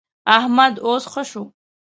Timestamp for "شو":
1.29-1.43